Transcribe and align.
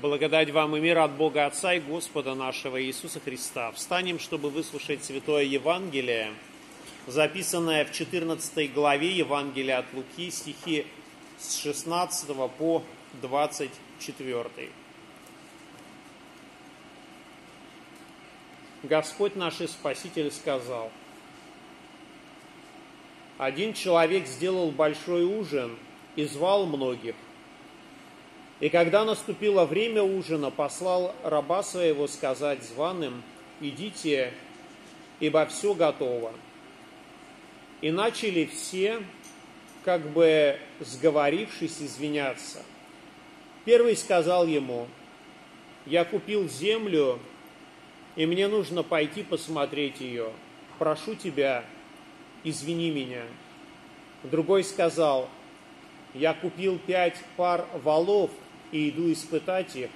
Благодать 0.00 0.50
вам 0.50 0.74
и 0.76 0.80
мир 0.80 0.96
от 0.96 1.12
Бога 1.12 1.44
Отца 1.44 1.74
и 1.74 1.78
Господа 1.78 2.34
нашего 2.34 2.82
Иисуса 2.82 3.20
Христа. 3.20 3.70
Встанем, 3.72 4.18
чтобы 4.18 4.48
выслушать 4.48 5.04
Святое 5.04 5.42
Евангелие, 5.42 6.32
записанное 7.06 7.84
в 7.84 7.92
14 7.92 8.72
главе 8.72 9.10
Евангелия 9.14 9.80
от 9.80 9.92
Луки, 9.92 10.30
стихи 10.30 10.86
с 11.38 11.58
16 11.58 12.34
по 12.56 12.82
24. 13.20 14.70
Господь 18.84 19.36
наш 19.36 19.60
и 19.60 19.66
Спаситель 19.66 20.32
сказал, 20.32 20.90
«Один 23.36 23.74
человек 23.74 24.26
сделал 24.26 24.70
большой 24.70 25.24
ужин 25.24 25.76
и 26.16 26.24
звал 26.24 26.64
многих, 26.64 27.16
и 28.60 28.68
когда 28.68 29.06
наступило 29.06 29.64
время 29.64 30.02
ужина, 30.02 30.50
послал 30.50 31.14
раба 31.24 31.62
своего 31.62 32.06
сказать 32.06 32.62
званым, 32.62 33.22
идите, 33.60 34.34
ибо 35.18 35.46
все 35.46 35.72
готово. 35.72 36.32
И 37.80 37.90
начали 37.90 38.44
все, 38.44 39.02
как 39.82 40.02
бы 40.10 40.58
сговорившись, 40.80 41.80
извиняться. 41.80 42.62
Первый 43.64 43.96
сказал 43.96 44.46
ему, 44.46 44.86
я 45.86 46.04
купил 46.04 46.46
землю, 46.46 47.18
и 48.16 48.26
мне 48.26 48.46
нужно 48.48 48.82
пойти 48.82 49.22
посмотреть 49.22 50.00
ее. 50.00 50.32
Прошу 50.78 51.14
тебя, 51.14 51.64
извини 52.44 52.90
меня. 52.90 53.22
Другой 54.22 54.64
сказал, 54.64 55.30
я 56.12 56.34
купил 56.34 56.78
пять 56.78 57.16
пар 57.36 57.64
валов, 57.82 58.30
и 58.72 58.90
иду 58.90 59.12
испытать 59.12 59.76
их, 59.76 59.90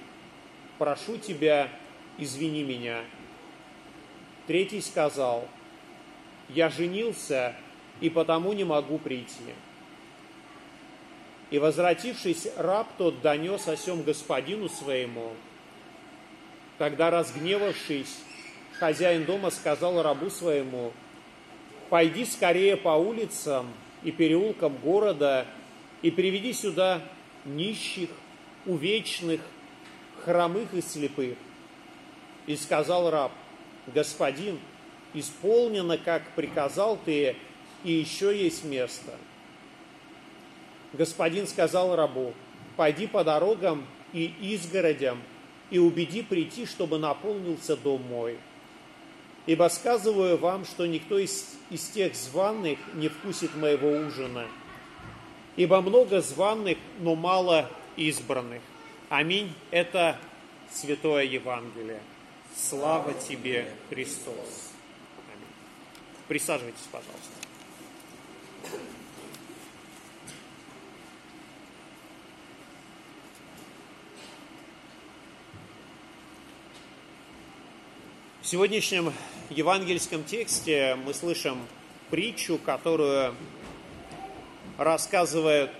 прошу 0.77 1.17
тебя, 1.17 1.69
извини 2.17 2.63
меня. 2.63 3.01
Третий 4.47 4.81
сказал, 4.81 5.47
я 6.49 6.69
женился, 6.69 7.55
и 8.01 8.09
потому 8.09 8.53
не 8.53 8.63
могу 8.63 8.97
прийти. 8.97 9.53
И, 11.49 11.59
возвратившись, 11.59 12.47
раб 12.57 12.87
тот 12.97 13.21
донес 13.21 13.67
о 13.67 13.77
сем 13.77 14.03
господину 14.03 14.67
своему. 14.67 15.31
Тогда, 16.77 17.09
разгневавшись, 17.09 18.19
хозяин 18.79 19.25
дома 19.25 19.51
сказал 19.51 20.01
рабу 20.01 20.29
своему, 20.29 20.91
«Пойди 21.89 22.25
скорее 22.25 22.75
по 22.75 22.89
улицам 22.89 23.67
и 24.03 24.11
переулкам 24.11 24.75
города 24.77 25.45
и 26.01 26.11
приведи 26.11 26.51
сюда 26.51 27.01
нищих, 27.45 28.09
увечных, 28.65 29.41
хромых 30.23 30.73
и 30.73 30.81
слепых. 30.81 31.37
И 32.47 32.55
сказал 32.55 33.09
раб, 33.09 33.31
господин, 33.87 34.59
исполнено, 35.13 35.97
как 35.97 36.23
приказал 36.35 36.97
ты, 37.03 37.35
и 37.83 37.91
еще 37.91 38.37
есть 38.37 38.63
место. 38.63 39.13
Господин 40.93 41.47
сказал 41.47 41.95
рабу, 41.95 42.33
пойди 42.77 43.07
по 43.07 43.23
дорогам 43.23 43.85
и 44.13 44.33
изгородям, 44.41 45.21
и 45.69 45.79
убеди 45.79 46.21
прийти, 46.21 46.65
чтобы 46.65 46.97
наполнился 46.97 47.75
дом 47.75 48.01
мой. 48.09 48.37
Ибо 49.45 49.69
сказываю 49.69 50.37
вам, 50.37 50.65
что 50.65 50.85
никто 50.85 51.19
из, 51.19 51.55
из 51.69 51.87
тех 51.89 52.15
званных 52.15 52.79
не 52.93 53.09
вкусит 53.09 53.55
моего 53.55 53.91
ужина. 53.91 54.45
Ибо 55.55 55.81
много 55.81 56.21
званных, 56.21 56.77
но 56.99 57.15
мало 57.15 57.69
избранных. 57.97 58.61
Аминь. 59.09 59.53
Это 59.71 60.17
Святое 60.71 61.23
Евангелие. 61.23 61.99
Слава 62.55 63.13
тебе, 63.13 63.67
Христос. 63.89 64.71
Аминь. 65.33 65.47
Присаживайтесь, 66.27 66.87
пожалуйста. 66.91 67.45
В 78.41 78.47
сегодняшнем 78.47 79.11
евангельском 79.49 80.23
тексте 80.23 80.95
мы 81.03 81.15
слышим 81.15 81.57
притчу, 82.11 82.59
которую 82.59 83.33
рассказывает 84.77 85.71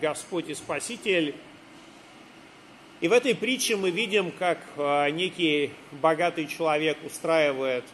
Господь 0.00 0.48
и 0.48 0.54
Спаситель. 0.54 1.34
И 3.00 3.08
в 3.08 3.12
этой 3.12 3.34
притче 3.34 3.76
мы 3.76 3.90
видим, 3.90 4.32
как 4.32 4.58
а, 4.76 5.08
некий 5.10 5.72
богатый 5.92 6.46
человек 6.46 6.98
устраивает 7.04 7.84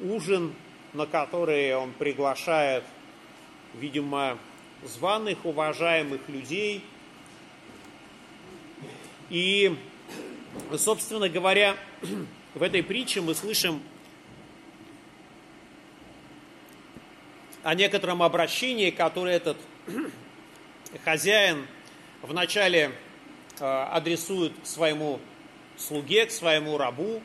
ужин, 0.00 0.54
на 0.92 1.06
который 1.06 1.74
он 1.74 1.92
приглашает, 1.92 2.84
видимо, 3.74 4.38
званых, 4.84 5.44
уважаемых 5.44 6.28
людей. 6.28 6.84
И, 9.30 9.76
собственно 10.76 11.28
говоря, 11.28 11.76
в 12.54 12.62
этой 12.62 12.82
притче 12.82 13.22
мы 13.22 13.34
слышим 13.34 13.82
о 17.62 17.74
некотором 17.74 18.22
обращении, 18.22 18.90
которое 18.90 19.36
этот 19.36 19.56
хозяин 21.04 21.66
вначале 22.22 22.92
э, 23.58 23.64
адресует 23.64 24.52
к 24.62 24.66
своему 24.66 25.20
слуге, 25.76 26.26
к 26.26 26.30
своему 26.30 26.78
рабу, 26.78 27.22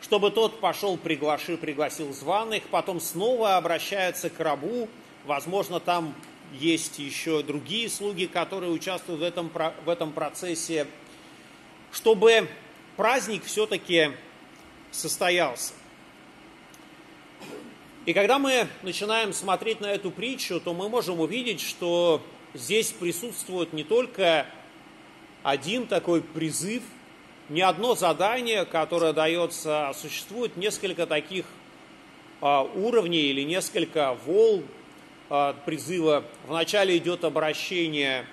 чтобы 0.00 0.30
тот 0.30 0.60
пошел, 0.60 0.96
приглашил, 0.96 1.56
пригласил 1.56 2.12
званых, 2.12 2.64
потом 2.64 3.00
снова 3.00 3.56
обращается 3.56 4.30
к 4.30 4.38
рабу, 4.40 4.88
возможно, 5.24 5.80
там 5.80 6.14
есть 6.52 6.98
еще 6.98 7.42
другие 7.42 7.88
слуги, 7.88 8.26
которые 8.26 8.72
участвуют 8.72 9.20
в 9.20 9.24
этом, 9.24 9.50
в 9.84 9.88
этом 9.88 10.12
процессе, 10.12 10.86
чтобы 11.92 12.48
праздник 12.96 13.44
все-таки 13.44 14.12
состоялся. 14.90 15.72
И 18.04 18.12
когда 18.12 18.38
мы 18.38 18.66
начинаем 18.82 19.32
смотреть 19.32 19.80
на 19.80 19.86
эту 19.86 20.10
притчу, 20.10 20.60
то 20.60 20.74
мы 20.74 20.88
можем 20.88 21.20
увидеть, 21.20 21.60
что 21.60 22.20
здесь 22.54 22.92
присутствует 22.92 23.72
не 23.72 23.84
только 23.84 24.46
один 25.42 25.86
такой 25.86 26.22
призыв, 26.22 26.82
не 27.48 27.62
одно 27.62 27.94
задание, 27.94 28.64
которое 28.64 29.12
дается, 29.12 29.88
а 29.88 29.94
существует 29.94 30.56
несколько 30.56 31.06
таких 31.06 31.44
а, 32.40 32.62
уровней 32.62 33.30
или 33.30 33.42
несколько 33.42 34.16
волн 34.24 34.64
а, 35.28 35.54
призыва. 35.64 36.24
Вначале 36.46 36.96
идет 36.96 37.24
обращение 37.24 38.26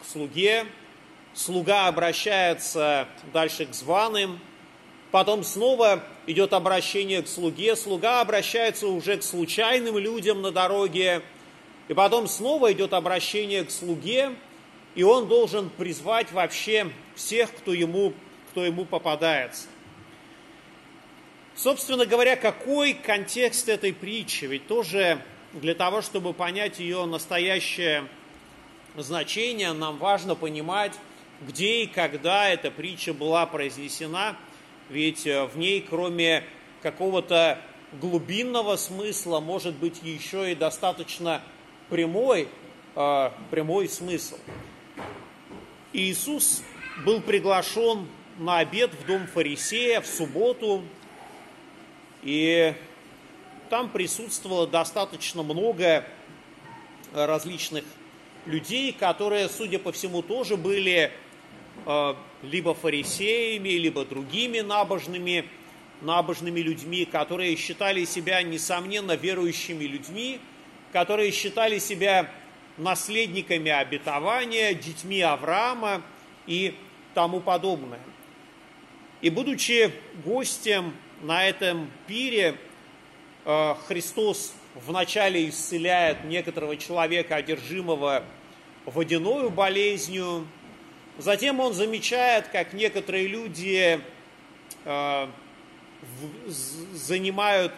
к 0.00 0.04
слуге, 0.06 0.66
слуга 1.34 1.86
обращается 1.88 3.08
дальше 3.32 3.66
к 3.66 3.74
званым, 3.74 4.38
потом 5.10 5.42
снова 5.42 6.04
идет 6.26 6.52
обращение 6.52 7.22
к 7.22 7.28
слуге, 7.28 7.76
слуга 7.76 8.20
обращается 8.20 8.86
уже 8.86 9.16
к 9.16 9.22
случайным 9.22 9.98
людям 9.98 10.42
на 10.42 10.52
дороге, 10.52 11.22
и 11.90 11.92
потом 11.94 12.28
снова 12.28 12.72
идет 12.72 12.92
обращение 12.92 13.64
к 13.64 13.70
слуге, 13.72 14.36
и 14.94 15.02
он 15.02 15.26
должен 15.26 15.68
призвать 15.70 16.30
вообще 16.30 16.92
всех, 17.16 17.52
кто 17.52 17.72
ему, 17.72 18.12
кто 18.50 18.64
ему 18.64 18.84
попадается. 18.84 19.66
Собственно 21.56 22.06
говоря, 22.06 22.36
какой 22.36 22.92
контекст 22.92 23.68
этой 23.68 23.92
притчи? 23.92 24.44
Ведь 24.44 24.68
тоже 24.68 25.20
для 25.52 25.74
того, 25.74 26.00
чтобы 26.00 26.32
понять 26.32 26.78
ее 26.78 27.06
настоящее 27.06 28.04
значение, 28.96 29.72
нам 29.72 29.98
важно 29.98 30.36
понимать, 30.36 30.92
где 31.40 31.82
и 31.82 31.86
когда 31.88 32.48
эта 32.48 32.70
притча 32.70 33.12
была 33.12 33.46
произнесена, 33.46 34.36
ведь 34.90 35.26
э, 35.26 35.44
в 35.46 35.58
ней, 35.58 35.80
кроме 35.80 36.44
какого-то 36.82 37.60
глубинного 38.00 38.76
смысла, 38.76 39.40
может 39.40 39.74
быть 39.74 40.00
еще 40.04 40.52
и 40.52 40.54
достаточно 40.54 41.42
прямой, 41.90 42.48
э, 42.94 43.30
прямой 43.50 43.88
смысл. 43.88 44.38
Иисус 45.92 46.62
был 47.04 47.20
приглашен 47.20 48.06
на 48.38 48.58
обед 48.58 48.94
в 48.94 49.06
дом 49.06 49.26
фарисея 49.26 50.00
в 50.00 50.06
субботу, 50.06 50.82
и 52.22 52.74
там 53.68 53.90
присутствовало 53.90 54.66
достаточно 54.66 55.42
много 55.42 56.06
различных 57.12 57.84
людей, 58.46 58.92
которые, 58.92 59.48
судя 59.48 59.78
по 59.78 59.92
всему, 59.92 60.22
тоже 60.22 60.56
были 60.56 61.10
э, 61.86 62.14
либо 62.42 62.74
фарисеями, 62.74 63.70
либо 63.70 64.04
другими 64.04 64.60
набожными, 64.60 65.44
набожными 66.00 66.60
людьми, 66.60 67.04
которые 67.04 67.56
считали 67.56 68.04
себя, 68.04 68.42
несомненно, 68.42 69.16
верующими 69.16 69.84
людьми, 69.84 70.40
которые 70.92 71.30
считали 71.30 71.78
себя 71.78 72.30
наследниками 72.76 73.70
обетования, 73.70 74.74
детьми 74.74 75.20
Авраама 75.20 76.02
и 76.46 76.74
тому 77.14 77.40
подобное. 77.40 78.00
И 79.20 79.28
будучи 79.28 79.92
гостем 80.24 80.94
на 81.22 81.46
этом 81.46 81.90
пире, 82.06 82.56
э, 83.44 83.74
Христос 83.86 84.54
вначале 84.74 85.48
исцеляет 85.48 86.24
некоторого 86.24 86.76
человека, 86.76 87.36
одержимого 87.36 88.24
водяную 88.86 89.50
болезнью, 89.50 90.46
затем 91.18 91.60
он 91.60 91.74
замечает, 91.74 92.48
как 92.48 92.72
некоторые 92.72 93.26
люди 93.26 94.00
э, 94.84 95.26
занимают 96.46 97.72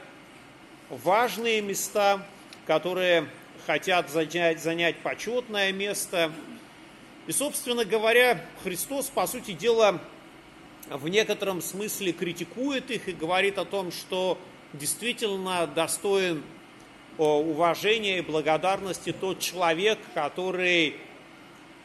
важные 0.89 1.61
места, 1.61 2.25
которые 2.67 3.29
хотят 3.67 4.11
занять, 4.11 4.61
занять 4.61 4.97
почетное 4.99 5.73
место. 5.73 6.33
И, 7.27 7.33
собственно 7.33 7.85
говоря, 7.85 8.45
Христос, 8.63 9.07
по 9.07 9.27
сути 9.27 9.53
дела, 9.53 10.01
в 10.89 11.09
некотором 11.09 11.63
смысле 11.63 12.13
критикует 12.13 12.91
их 12.91 13.09
и 13.09 13.13
говорит 13.13 13.59
о 13.59 13.65
том, 13.65 13.93
что 13.93 14.39
действительно 14.73 15.67
достоин 15.67 16.43
уважения 17.19 18.19
и 18.19 18.23
благодарности 18.23 19.13
тот 19.13 19.39
человек, 19.39 19.99
который 20.15 20.97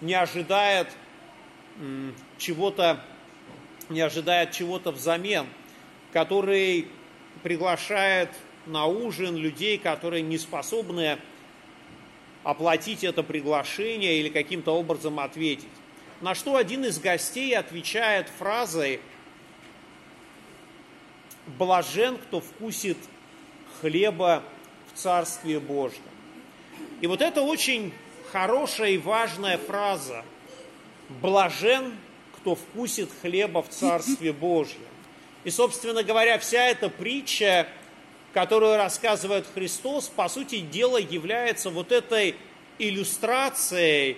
не 0.01 0.13
ожидает 0.13 0.87
чего-то, 2.37 3.03
не 3.89 4.01
ожидает 4.01 4.51
чего-то 4.51 4.91
взамен, 4.91 5.45
который 6.13 6.87
приглашает 7.43 8.29
на 8.67 8.85
ужин 8.85 9.35
людей, 9.35 9.77
которые 9.77 10.21
не 10.21 10.37
способны 10.37 11.17
оплатить 12.43 13.03
это 13.03 13.23
приглашение 13.23 14.19
или 14.19 14.29
каким-то 14.29 14.71
образом 14.71 15.19
ответить. 15.19 15.67
На 16.21 16.33
что 16.33 16.55
один 16.55 16.85
из 16.85 16.99
гостей 16.99 17.55
отвечает 17.55 18.29
фразой 18.29 18.99
«Блажен, 21.57 22.17
кто 22.17 22.41
вкусит 22.41 22.97
хлеба 23.81 24.43
в 24.93 24.97
Царстве 24.97 25.59
Божьем». 25.59 26.01
И 27.01 27.07
вот 27.07 27.21
это 27.21 27.41
очень 27.41 27.93
хорошая 28.31 28.91
и 28.91 28.97
важная 28.97 29.57
фраза. 29.57 30.23
«Блажен, 31.21 31.93
кто 32.37 32.55
вкусит 32.55 33.09
хлеба 33.21 33.61
в 33.61 33.69
Царстве 33.69 34.33
Божьем». 34.33 34.81
И, 35.43 35.49
собственно 35.49 36.03
говоря, 36.03 36.39
вся 36.39 36.65
эта 36.65 36.89
притча 36.89 37.67
которую 38.37 38.77
рассказывает 38.77 39.47
Христос, 39.51 40.09
по 40.15 40.29
сути 40.29 40.59
дела 40.59 40.97
является 40.97 41.71
вот 41.71 41.91
этой 41.91 42.35
иллюстрацией 42.77 44.17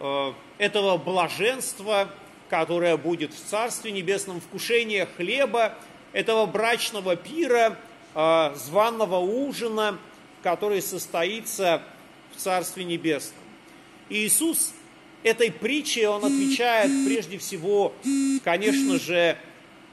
э, 0.00 0.32
этого 0.58 0.98
блаженства, 0.98 2.10
которое 2.50 2.98
будет 2.98 3.32
в 3.32 3.42
Царстве 3.42 3.92
Небесном, 3.92 4.42
вкушение 4.42 5.08
хлеба, 5.16 5.72
этого 6.12 6.44
брачного 6.44 7.16
пира, 7.16 7.78
э, 8.14 8.54
званного 8.54 9.16
ужина, 9.16 9.98
который 10.42 10.82
состоится 10.82 11.82
в 12.34 12.38
Царстве 12.38 12.84
Небесном. 12.84 13.40
И 14.10 14.26
Иисус 14.26 14.74
этой 15.22 15.50
притчей, 15.50 16.04
он 16.04 16.22
отвечает 16.22 16.90
прежде 17.06 17.38
всего, 17.38 17.94
конечно 18.44 18.98
же, 18.98 19.38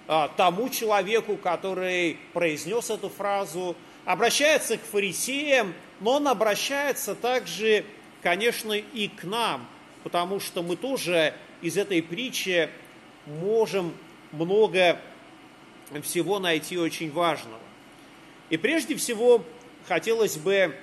тому 0.08 0.70
человеку, 0.70 1.38
который 1.38 2.18
произнес 2.34 2.90
эту 2.90 3.10
фразу, 3.10 3.76
обращается 4.06 4.78
к 4.78 4.82
фарисеям, 4.82 5.74
но 6.00 6.14
он 6.16 6.28
обращается 6.28 7.16
также, 7.16 7.86
конечно, 8.22 8.74
и 8.74 9.08
к 9.08 9.24
нам, 9.24 9.68
потому 10.04 10.40
что 10.40 10.62
мы 10.62 10.76
тоже 10.76 11.34
из 11.62 11.78
этой 11.78 12.04
притчи 12.04 12.70
можем 13.26 13.94
много 14.34 15.00
всего 16.02 16.40
найти 16.40 16.78
очень 16.78 17.12
важного. 17.12 17.60
И 18.50 18.58
прежде 18.58 18.96
всего 18.96 19.44
хотелось 19.88 20.38
бы 20.38 20.76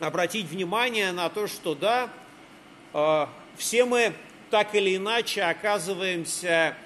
обратить 0.00 0.46
внимание 0.46 1.12
на 1.12 1.30
то, 1.30 1.46
что 1.46 1.74
да, 1.74 2.10
а, 2.92 3.30
все 3.56 3.84
мы 3.84 4.12
так 4.50 4.74
или 4.74 4.96
иначе 4.96 5.42
оказываемся 5.42 6.76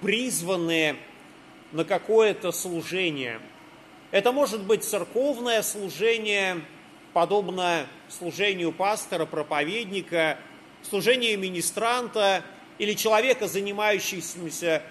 призваны 0.00 0.96
на 1.72 1.84
какое-то 1.84 2.52
служение. 2.52 3.40
Это 4.10 4.32
может 4.32 4.62
быть 4.62 4.84
церковное 4.84 5.62
служение, 5.62 6.62
подобно 7.12 7.86
служению 8.08 8.72
пастора, 8.72 9.26
проповедника, 9.26 10.38
служение 10.82 11.36
министранта 11.36 12.42
или 12.78 12.94
человека, 12.94 13.48
занимающегося, 13.48 14.82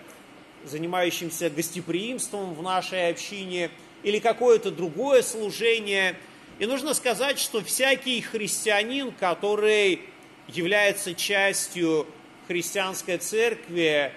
занимающимся 0.65 1.50
гостеприимством 1.50 2.54
в 2.54 2.62
нашей 2.62 3.09
общине, 3.09 3.71
или 4.04 4.19
какое-то 4.19 4.71
другое 4.71 5.21
служение. 5.21 6.15
И 6.59 6.65
нужно 6.65 6.94
сказать, 6.94 7.39
что 7.39 7.63
всякий 7.63 8.21
христианин, 8.21 9.12
который 9.12 10.01
является 10.48 11.13
частью 11.15 12.07
христианской 12.48 13.18
церкви, 13.18 14.12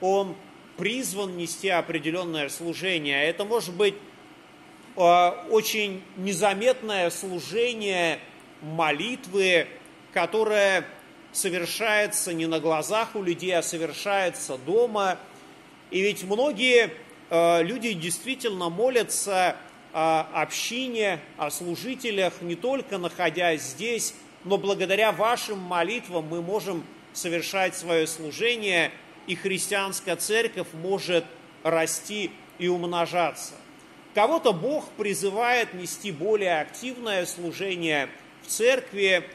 он 0.00 0.34
призван 0.76 1.36
нести 1.36 1.68
определенное 1.68 2.48
служение. 2.48 3.24
Это 3.24 3.44
может 3.44 3.74
быть 3.74 3.94
э, 4.96 5.28
очень 5.50 6.02
незаметное 6.16 7.10
служение 7.10 8.18
молитвы, 8.60 9.66
которое 10.12 10.86
совершается 11.32 12.32
не 12.32 12.46
на 12.46 12.60
глазах 12.60 13.14
у 13.14 13.22
людей, 13.22 13.56
а 13.56 13.62
совершается 13.62 14.58
дома. 14.58 15.18
И 15.90 16.00
ведь 16.00 16.24
многие 16.24 16.90
э, 17.30 17.62
люди 17.62 17.92
действительно 17.92 18.68
молятся 18.68 19.56
о 19.92 20.42
общине, 20.42 21.20
о 21.38 21.50
служителях, 21.50 22.42
не 22.42 22.54
только 22.54 22.98
находясь 22.98 23.62
здесь, 23.62 24.14
но 24.44 24.58
благодаря 24.58 25.10
вашим 25.10 25.58
молитвам 25.58 26.26
мы 26.28 26.42
можем 26.42 26.84
совершать 27.14 27.74
свое 27.74 28.06
служение– 28.06 28.92
и 29.26 29.34
христианская 29.34 30.16
церковь 30.16 30.68
может 30.72 31.24
расти 31.62 32.30
и 32.58 32.68
умножаться. 32.68 33.54
Кого-то 34.14 34.52
Бог 34.52 34.88
призывает 34.92 35.74
нести 35.74 36.10
более 36.10 36.60
активное 36.60 37.26
служение 37.26 38.08
в 38.42 38.46
церкви, 38.46 39.28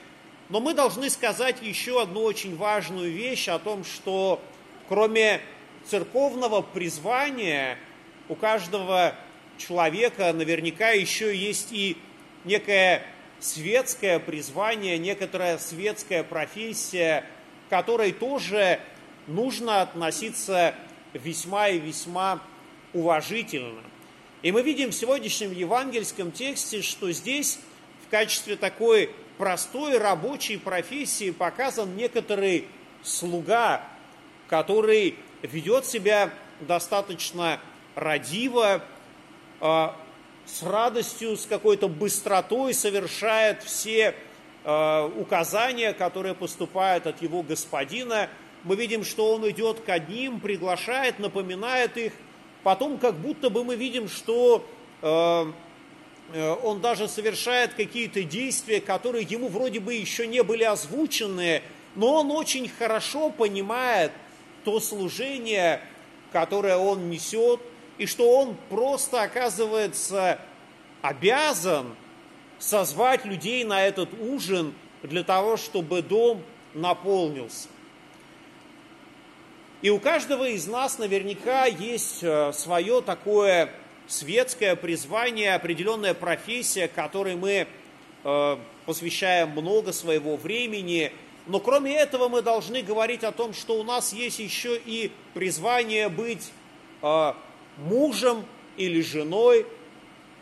но 0.49 0.59
мы 0.59 0.73
должны 0.73 1.09
сказать 1.09 1.61
еще 1.61 2.01
одну 2.01 2.23
очень 2.23 2.55
важную 2.55 3.11
вещь 3.11 3.47
о 3.47 3.59
том, 3.59 3.83
что 3.83 4.41
кроме 4.87 5.41
церковного 5.85 6.61
призвания 6.61 7.77
у 8.27 8.35
каждого 8.35 9.15
человека 9.57 10.33
наверняка 10.33 10.89
еще 10.89 11.35
есть 11.35 11.71
и 11.71 11.97
некое 12.43 13.03
светское 13.39 14.19
призвание, 14.19 14.97
некоторая 14.97 15.57
светская 15.57 16.23
профессия, 16.23 17.25
которой 17.69 18.11
тоже 18.11 18.79
нужно 19.27 19.81
относиться 19.81 20.75
весьма 21.13 21.69
и 21.69 21.79
весьма 21.79 22.41
уважительно. 22.93 23.81
И 24.41 24.51
мы 24.51 24.63
видим 24.63 24.89
в 24.89 24.93
сегодняшнем 24.93 25.51
евангельском 25.51 26.31
тексте, 26.31 26.81
что 26.81 27.11
здесь 27.11 27.59
в 28.07 28.09
качестве 28.09 28.55
такой 28.55 29.11
простой 29.37 29.97
рабочей 29.97 30.57
профессии 30.57 31.31
показан 31.31 31.95
некоторый 31.95 32.67
слуга, 33.03 33.83
который 34.47 35.15
ведет 35.41 35.85
себя 35.85 36.31
достаточно 36.59 37.59
радиво, 37.95 38.83
а, 39.59 39.95
с 40.45 40.63
радостью, 40.63 41.37
с 41.37 41.45
какой-то 41.45 41.87
быстротой 41.87 42.73
совершает 42.73 43.63
все 43.63 44.15
а, 44.63 45.05
указания, 45.07 45.93
которые 45.93 46.33
поступают 46.33 47.05
от 47.05 47.21
его 47.21 47.43
господина– 47.43 48.27
мы 48.63 48.75
видим, 48.75 49.03
что 49.03 49.33
он 49.33 49.49
идет 49.49 49.79
к 49.79 49.89
одним, 49.89 50.39
приглашает, 50.39 51.19
напоминает 51.19 51.97
их. 51.97 52.13
Потом 52.63 52.97
как 52.97 53.15
будто 53.15 53.49
бы 53.49 53.63
мы 53.63 53.75
видим, 53.75 54.07
что 54.07 54.65
э, 55.01 55.51
э, 56.33 56.55
он 56.63 56.79
даже 56.79 57.07
совершает 57.07 57.73
какие-то 57.73 58.23
действия, 58.23 58.79
которые 58.79 59.25
ему 59.25 59.47
вроде 59.47 59.79
бы 59.79 59.93
еще 59.95 60.27
не 60.27 60.43
были 60.43 60.63
озвучены, 60.63 61.63
но 61.95 62.19
он 62.19 62.31
очень 62.31 62.69
хорошо 62.69 63.31
понимает 63.31 64.11
то 64.63 64.79
служение, 64.79 65.81
которое 66.31 66.77
он 66.77 67.09
несет, 67.09 67.59
и 67.97 68.05
что 68.05 68.37
он 68.37 68.55
просто 68.69 69.23
оказывается 69.23 70.39
обязан 71.01 71.95
созвать 72.59 73.25
людей 73.25 73.63
на 73.63 73.85
этот 73.85 74.09
ужин 74.19 74.73
для 75.01 75.23
того, 75.23 75.57
чтобы 75.57 76.03
дом 76.03 76.43
наполнился. 76.75 77.67
И 79.81 79.89
у 79.89 79.97
каждого 79.99 80.47
из 80.47 80.67
нас 80.67 80.99
наверняка 80.99 81.65
есть 81.65 82.19
э, 82.21 82.53
свое 82.53 83.01
такое 83.01 83.71
светское 84.07 84.75
призвание, 84.75 85.55
определенная 85.55 86.13
профессия, 86.13 86.87
которой 86.87 87.35
мы 87.35 87.65
э, 88.23 88.57
посвящаем 88.85 89.49
много 89.49 89.91
своего 89.91 90.37
времени. 90.37 91.11
Но 91.47 91.59
кроме 91.59 91.95
этого 91.95 92.29
мы 92.29 92.43
должны 92.43 92.83
говорить 92.83 93.23
о 93.23 93.31
том, 93.31 93.55
что 93.55 93.79
у 93.79 93.83
нас 93.83 94.13
есть 94.13 94.37
еще 94.37 94.77
и 94.77 95.11
призвание 95.33 96.09
быть 96.09 96.51
э, 97.01 97.33
мужем 97.77 98.45
или 98.77 99.01
женой, 99.01 99.65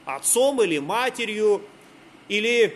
отцом 0.03 0.61
или 0.61 0.79
матерью, 0.79 1.61
или 2.27 2.75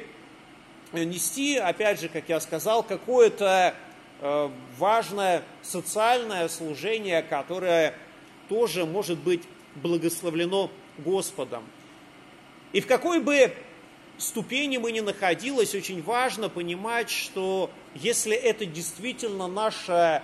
нести, 0.94 1.58
опять 1.58 2.00
же, 2.00 2.08
как 2.08 2.30
я 2.30 2.40
сказал, 2.40 2.84
какое-то 2.84 3.76
важное 4.78 5.44
социальное 5.62 6.48
служение, 6.48 7.22
которое 7.22 7.94
тоже 8.48 8.86
может 8.86 9.20
быть 9.20 9.44
благословлено 9.76 10.72
Господом. 10.98 11.64
И 12.72 12.80
в 12.80 12.88
какой 12.88 13.20
бы 13.20 13.54
ступени 14.18 14.78
мы 14.78 14.92
ни 14.92 15.02
находились, 15.02 15.76
очень 15.76 16.02
важно 16.02 16.48
понимать, 16.48 17.10
что 17.10 17.70
если 17.96 18.36
это 18.36 18.66
действительно 18.66 19.48
наше 19.48 20.22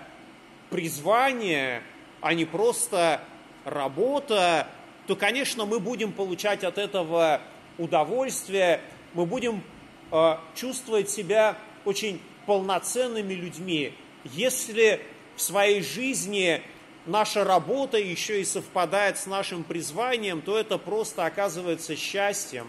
призвание, 0.69 1.83
а 2.21 2.33
не 2.33 2.45
просто 2.45 3.21
работа, 3.65 4.67
то, 5.07 5.15
конечно, 5.15 5.65
мы 5.65 5.79
будем 5.79 6.13
получать 6.13 6.63
от 6.63 6.77
этого 6.77 7.41
удовольствие, 7.77 8.79
мы 9.13 9.25
будем 9.25 9.63
э, 10.11 10.37
чувствовать 10.55 11.09
себя 11.09 11.57
очень 11.85 12.21
полноценными 12.49 13.35
людьми, 13.35 13.93
если 14.23 15.01
в 15.35 15.41
своей 15.41 15.83
жизни 15.83 16.63
наша 17.05 17.43
работа 17.43 17.99
еще 17.99 18.41
и 18.41 18.43
совпадает 18.43 19.19
с 19.19 19.27
нашим 19.27 19.63
призванием, 19.63 20.41
то 20.41 20.57
это 20.57 20.79
просто 20.79 21.27
оказывается 21.27 21.95
счастьем, 21.95 22.67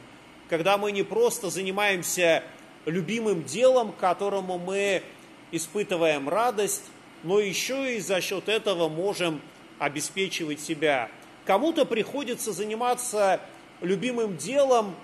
когда 0.50 0.76
мы 0.76 0.92
не 0.92 1.02
просто 1.02 1.49
занимаемся 1.49 2.44
любимым 2.84 3.42
делом, 3.44 3.92
которому 3.92 4.58
мы 4.58 5.02
испытываем 5.50 6.28
радость, 6.28 6.84
но 7.22 7.40
еще 7.40 7.96
и 7.96 8.00
за 8.00 8.20
счет 8.20 8.50
этого 8.50 8.90
можем 8.90 9.40
обеспечивать 9.78 10.60
себя. 10.60 11.08
Кому-то 11.46 11.87
приходится 11.87 12.52
заниматься 12.52 13.40
любимым 13.80 14.37
делом, 14.37 14.94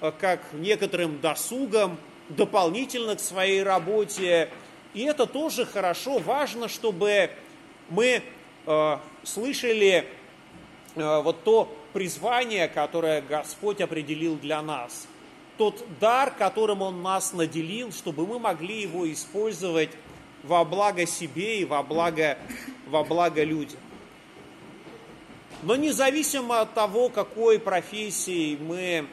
э, 0.00 0.10
как 0.18 0.40
некоторым 0.54 1.20
досугом, 1.20 1.98
дополнительно 2.28 3.16
к 3.16 3.20
своей 3.20 3.62
работе. 3.62 4.50
И 4.92 5.02
это 5.02 5.26
тоже 5.26 5.66
хорошо, 5.66 6.18
важно, 6.18 6.68
чтобы 6.68 7.30
мы 7.88 8.22
э, 8.66 8.98
слышали 9.22 10.06
э, 10.94 11.20
вот 11.22 11.44
то 11.44 11.76
призвание, 11.92 12.68
которое 12.68 13.22
Господь 13.22 13.80
определил 13.80 14.36
для 14.36 14.62
нас. 14.62 15.06
Тот 15.58 15.84
дар, 16.00 16.32
которым 16.32 16.82
Он 16.82 17.02
нас 17.02 17.32
наделил, 17.32 17.92
чтобы 17.92 18.26
мы 18.26 18.38
могли 18.38 18.82
его 18.82 19.10
использовать 19.12 19.90
во 20.42 20.64
благо 20.64 21.06
себе 21.06 21.60
и 21.60 21.64
во 21.64 21.82
благо, 21.82 22.38
во 22.86 23.04
благо 23.04 23.42
людям. 23.42 23.78
Но 25.62 25.76
независимо 25.76 26.60
от 26.60 26.74
того, 26.74 27.08
какой 27.08 27.58
профессии 27.58 28.56
мы, 28.60 29.06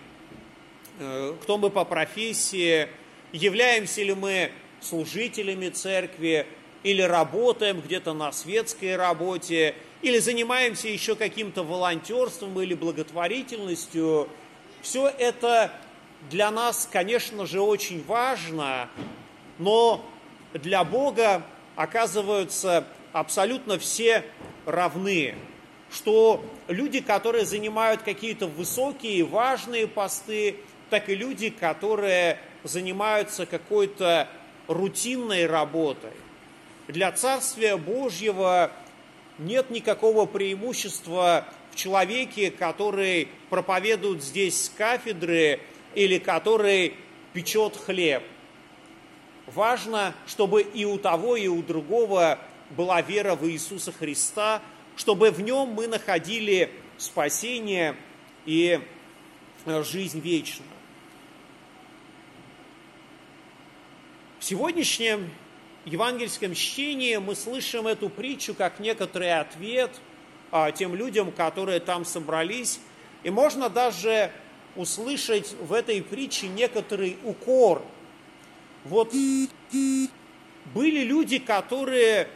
э, 1.00 1.36
кто 1.42 1.58
мы 1.58 1.70
по 1.70 1.86
профессии, 1.86 2.90
являемся 3.32 4.04
ли 4.04 4.14
мы 4.14 4.52
служителями 4.82 5.70
церкви, 5.70 6.46
или 6.84 7.02
работаем 7.02 7.80
где-то 7.80 8.14
на 8.14 8.32
светской 8.32 8.96
работе, 8.96 9.76
или 10.02 10.18
занимаемся 10.18 10.88
еще 10.88 11.16
каким-то 11.16 11.64
волонтерством 11.64 12.60
или 12.60 12.74
благотворительностью, 12.74 14.28
все 14.82 15.08
это 15.08 15.72
для 16.30 16.50
нас, 16.50 16.90
конечно 16.92 17.46
же, 17.46 17.62
очень 17.62 18.04
важно, 18.04 18.90
но 19.60 20.04
для 20.54 20.84
Бога 20.84 21.44
оказываются 21.76 22.88
абсолютно 23.14 23.78
все 23.78 24.24
равны, 24.66 25.36
что 25.92 26.44
люди, 26.68 27.00
которые 27.02 27.46
занимают 27.46 28.02
какие-то 28.02 28.48
высокие 28.48 29.24
важные 29.24 29.88
посты, 29.88 30.56
так 30.90 31.10
и 31.10 31.16
люди, 31.16 31.50
которые 31.50 32.40
занимаются 32.64 33.46
какой-то 33.46 34.28
рутинной 34.68 35.46
работой. 35.46 36.12
Для 36.88 37.12
Царствия 37.12 37.78
Божьего 37.78 38.72
нет 39.38 39.70
никакого 39.70 40.26
преимущества 40.26 41.46
в 41.72 41.76
человеке, 41.76 42.52
который 42.52 43.30
проповедует 43.50 44.24
здесь 44.24 44.66
с 44.66 44.70
кафедры 44.70 45.60
или 45.96 46.18
который 46.18 46.96
печет 47.34 47.78
хлеб. 47.78 48.24
Важно, 49.48 50.14
чтобы 50.28 50.62
и 50.62 50.86
у 50.86 50.98
того, 50.98 51.36
и 51.36 51.48
у 51.48 51.62
другого 51.62 52.40
была 52.72 53.02
вера 53.02 53.36
в 53.36 53.50
Иисуса 53.50 53.92
Христа, 53.92 54.62
чтобы 54.96 55.32
в 55.32 55.42
нем 55.42 55.70
мы 55.70 55.88
находили 55.88 56.72
спасение 56.98 57.96
и 58.46 58.80
э, 59.66 59.84
жизнь 59.84 60.20
вечную. 60.20 60.70
В 64.42 64.44
сегодняшнем 64.44 65.30
евангельском 65.86 66.56
чтении 66.56 67.16
мы 67.18 67.36
слышим 67.36 67.86
эту 67.86 68.10
притчу 68.10 68.56
как 68.56 68.80
некоторый 68.80 69.40
ответ 69.40 69.92
а, 70.50 70.72
тем 70.72 70.96
людям, 70.96 71.32
которые 71.32 71.80
там 71.80 72.06
собрались. 72.06 72.80
И 73.22 73.30
можно 73.30 73.70
даже 73.70 74.32
услышать 74.76 75.54
в 75.62 75.72
этой 75.72 76.02
притче 76.02 76.48
некоторый 76.48 77.18
укор. 77.24 77.86
Вот 78.84 79.14
были 79.14 81.04
люди, 81.04 81.38
которые 81.38 82.28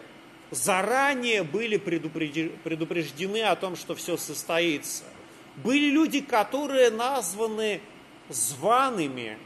заранее 0.52 1.42
были 1.42 1.78
предупреждены 1.78 3.42
о 3.42 3.56
том, 3.56 3.76
что 3.76 3.96
все 3.96 4.16
состоится. 4.16 5.06
Были 5.56 5.90
люди, 5.90 6.22
которые 6.22 6.92
названы 6.92 7.82
зваными, 8.30 9.40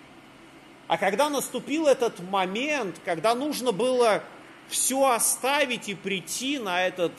а 0.90 0.98
когда 0.98 1.30
наступил 1.30 1.86
этот 1.86 2.20
момент, 2.20 3.00
когда 3.06 3.36
нужно 3.36 3.72
было 3.72 4.24
все 4.70 5.12
оставить 5.12 5.88
и 5.88 5.94
прийти 5.94 6.58
на 6.58 6.84
этот 6.84 7.12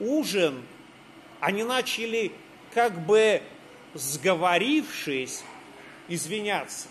ужин, 0.00 0.64
они 1.38 1.62
начали, 1.62 2.32
как 2.72 3.04
бы 3.04 3.42
сговорившись, 3.92 5.44
извиняться. 6.08 6.88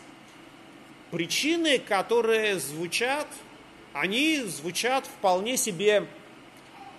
Причины, 1.09 1.79
которые 1.79 2.59
звучат, 2.59 3.27
они 3.93 4.41
звучат 4.43 5.07
вполне 5.07 5.57
себе 5.57 6.05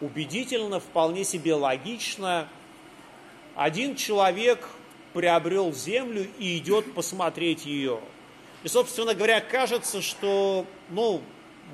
убедительно, 0.00 0.80
вполне 0.80 1.22
себе 1.22 1.54
логично. 1.54 2.48
Один 3.54 3.94
человек 3.94 4.68
приобрел 5.12 5.72
землю 5.72 6.26
и 6.40 6.58
идет 6.58 6.92
посмотреть 6.92 7.64
ее– 7.66 8.00
и, 8.64 8.68
собственно 8.68 9.14
говоря, 9.14 9.40
кажется, 9.40 10.02
что, 10.02 10.66
ну, 10.90 11.22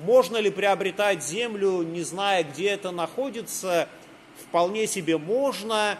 можно 0.03 0.37
ли 0.37 0.51
приобретать 0.51 1.23
землю, 1.23 1.81
не 1.81 2.03
зная, 2.03 2.43
где 2.43 2.69
это 2.69 2.91
находится, 2.91 3.89
вполне 4.39 4.85
себе 4.85 5.17
можно 5.17 5.97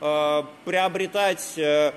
э, 0.00 0.42
приобретать 0.64 1.54
э, 1.56 1.92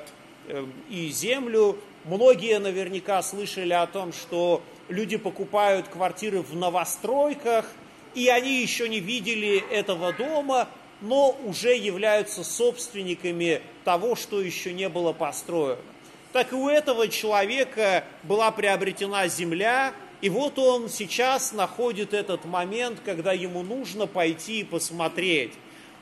э, 0.48 0.66
и 0.90 1.10
землю. 1.10 1.78
Многие 2.06 2.60
наверняка 2.60 3.22
слышали 3.24 3.74
о 3.74 3.88
том, 3.88 4.14
что 4.14 4.62
люди 4.88 5.18
покупают 5.18 5.90
квартиры 5.90 6.42
в 6.42 6.56
новостройках, 6.56 7.66
и 8.16 8.30
они 8.30 8.62
еще 8.62 8.88
не 8.88 9.02
видели 9.02 9.62
этого 9.70 10.14
дома, 10.14 10.70
но 11.02 11.36
уже 11.44 11.76
являются 11.76 12.44
собственниками 12.44 13.62
того, 13.84 14.16
что 14.16 14.40
еще 14.42 14.72
не 14.72 14.88
было 14.88 15.12
построено 15.12 15.78
так 16.32 16.52
и 16.52 16.56
у 16.56 16.70
этого 16.70 17.08
человека 17.08 18.04
была 18.24 18.52
приобретена 18.52 19.28
земля, 19.28 19.94
и 20.22 20.30
вот 20.30 20.60
он 20.60 20.90
сейчас 20.90 21.54
находит 21.54 22.14
этот 22.14 22.46
момент, 22.46 23.00
когда 23.04 23.32
ему 23.34 23.64
нужно 23.64 24.06
пойти 24.06 24.62
и 24.62 24.64
посмотреть. 24.64 25.54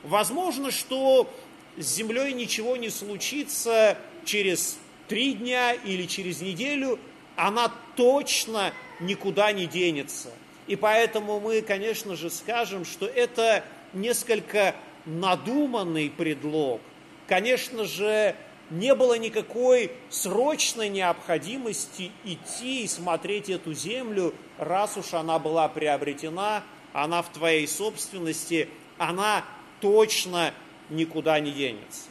Возможно, 0.02 0.70
что 0.70 1.30
с 1.76 1.94
землей 1.94 2.32
ничего 2.32 2.76
не 2.76 2.90
случится 2.90 3.96
через 4.24 4.78
три 5.06 5.34
дня 5.34 5.72
или 5.72 6.06
через 6.06 6.40
неделю, 6.40 6.98
она 7.36 7.72
точно 7.96 8.72
никуда 9.00 9.52
не 9.52 9.66
денется. 9.66 10.30
И 10.66 10.76
поэтому 10.76 11.40
мы, 11.40 11.62
конечно 11.62 12.16
же, 12.16 12.28
скажем, 12.30 12.84
что 12.84 13.06
это 13.06 13.64
несколько 13.92 14.74
надуманный 15.06 16.10
предлог. 16.10 16.80
Конечно 17.26 17.84
же, 17.84 18.34
не 18.70 18.94
было 18.94 19.16
никакой 19.18 19.92
срочной 20.10 20.88
необходимости 20.88 22.10
идти 22.24 22.84
и 22.84 22.88
смотреть 22.88 23.48
эту 23.48 23.72
землю, 23.72 24.34
раз 24.58 24.96
уж 24.96 25.14
она 25.14 25.38
была 25.38 25.68
приобретена, 25.68 26.62
она 26.92 27.22
в 27.22 27.30
твоей 27.32 27.66
собственности, 27.66 28.68
она 28.98 29.44
точно 29.80 30.52
никуда 30.90 31.40
не 31.40 31.50
денется. 31.50 32.08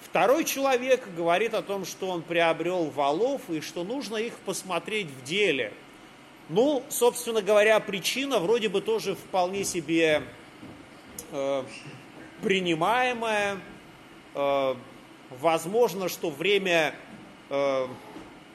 Второй 0.00 0.44
человек 0.44 1.06
говорит 1.16 1.52
о 1.54 1.62
том, 1.62 1.84
что 1.84 2.08
он 2.08 2.22
приобрел 2.22 2.84
валов 2.84 3.42
и 3.48 3.60
что 3.60 3.84
нужно 3.84 4.16
их 4.16 4.34
посмотреть 4.38 5.08
в 5.08 5.24
деле. 5.24 5.72
Ну, 6.48 6.84
собственно 6.88 7.42
говоря, 7.42 7.80
причина 7.80 8.38
вроде 8.38 8.68
бы 8.68 8.80
тоже 8.80 9.16
вполне 9.16 9.64
себе 9.64 10.22
э, 11.32 11.64
принимаемая. 12.40 13.58
Э, 14.34 14.76
возможно, 15.30 16.08
что 16.08 16.30
время 16.30 16.94
э, 17.50 17.86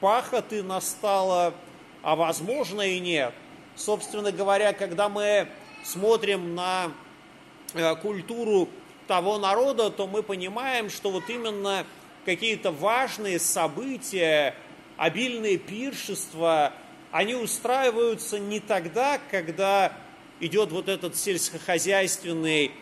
пахоты 0.00 0.62
настало, 0.62 1.54
а 2.02 2.16
возможно 2.16 2.82
и 2.82 3.00
нет. 3.00 3.32
Собственно 3.76 4.32
говоря, 4.32 4.72
когда 4.72 5.08
мы 5.08 5.48
смотрим 5.84 6.54
на 6.54 6.92
э, 7.74 7.94
культуру 7.96 8.68
того 9.06 9.38
народа, 9.38 9.90
то 9.90 10.06
мы 10.06 10.22
понимаем, 10.22 10.90
что 10.90 11.10
вот 11.10 11.28
именно 11.28 11.86
какие-то 12.24 12.70
важные 12.70 13.38
события, 13.38 14.54
обильные 14.96 15.58
пиршества, 15.58 16.72
они 17.10 17.34
устраиваются 17.34 18.38
не 18.38 18.60
тогда, 18.60 19.20
когда 19.30 19.92
идет 20.40 20.72
вот 20.72 20.88
этот 20.88 21.16
сельскохозяйственный 21.16 22.72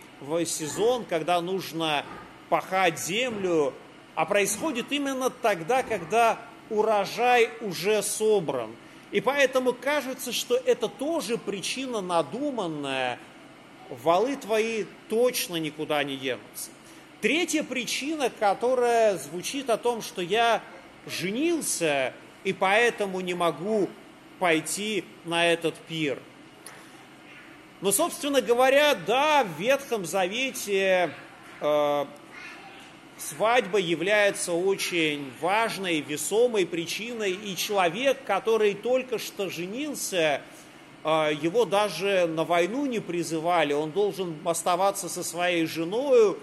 сезон, 0.47 1.05
когда 1.05 1.41
нужно 1.41 2.05
пахать 2.51 2.99
землю, 2.99 3.73
а 4.15 4.27
происходит 4.27 4.93
именно 4.93 5.31
тогда, 5.31 5.83
когда 5.83 6.39
урожай 6.69 7.49
уже 7.63 8.03
собран. 8.03 8.75
И 9.11 9.21
поэтому 9.21 9.73
кажется, 9.73 10.33
что 10.33 10.57
это 10.57 10.89
тоже 10.89 11.39
причина 11.39 12.03
надуманная. 12.03 13.19
Валы 13.89 14.37
твои 14.37 14.85
точно 15.09 15.57
никуда 15.57 16.05
не 16.05 16.17
денутся. 16.17 16.71
Третья 17.21 17.63
причина, 17.63 18.31
которая 18.31 19.17
звучит 19.19 19.69
о 19.69 19.77
том, 19.77 20.01
что 20.01 20.23
я 20.23 20.63
женился 21.07 22.15
и 22.45 22.53
поэтому 22.53 23.21
не 23.21 23.35
могу 23.35 23.89
пойти 24.39 25.05
на 25.25 25.47
этот 25.53 25.75
пир. 25.75 26.19
Но, 27.81 27.93
собственно 27.93 28.41
говоря, 28.41 28.95
да, 28.95 29.45
в 29.45 29.61
Ветхом 29.61 30.05
Завете 30.05 31.15
э, 31.61 32.07
свадьба 33.21 33.79
является 33.79 34.53
очень 34.53 35.31
важной, 35.41 36.01
весомой 36.01 36.67
причиной, 36.67 37.33
и 37.33 37.57
человек, 37.57 38.19
который 38.25 38.75
только 38.75 39.19
что 39.19 39.49
женился, 39.49 40.41
э, 41.05 41.31
его 41.41 41.65
даже 41.65 42.27
на 42.27 42.45
войну 42.45 42.87
не 42.87 43.01
призывали, 43.01 43.73
он 43.73 43.91
должен 43.91 44.37
оставаться 44.45 45.09
со 45.09 45.23
своей 45.23 45.67
женой 45.67 46.37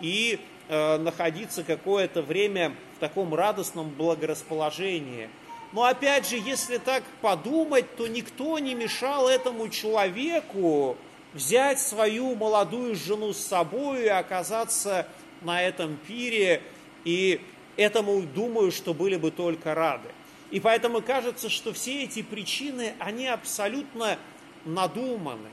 и 0.00 0.38
э, 0.68 0.98
находиться 0.98 1.64
какое-то 1.64 2.22
время 2.22 2.74
в 2.96 3.00
таком 3.00 3.34
радостном 3.34 3.90
благорасположении– 3.90 5.28
но 5.72 5.84
опять 5.84 6.28
же, 6.28 6.36
если 6.36 6.78
так 6.78 7.04
подумать, 7.20 7.96
то 7.96 8.08
никто 8.08 8.58
не 8.58 8.74
мешал 8.74 9.28
этому 9.28 9.68
человеку 9.68 10.96
взять 11.32 11.78
свою 11.78 12.34
молодую 12.34 12.96
жену 12.96 13.32
с 13.32 13.38
собой 13.38 14.04
и 14.04 14.08
оказаться 14.08 15.06
на 15.42 15.62
этом 15.62 15.96
пире, 16.06 16.62
и 17.04 17.40
этому, 17.76 18.22
думаю, 18.22 18.72
что 18.72 18.94
были 18.94 19.16
бы 19.16 19.30
только 19.30 19.74
рады. 19.74 20.08
И 20.50 20.60
поэтому 20.60 21.00
кажется, 21.00 21.48
что 21.48 21.72
все 21.72 22.04
эти 22.04 22.22
причины, 22.22 22.94
они 22.98 23.26
абсолютно 23.26 24.18
надуманы. 24.64 25.50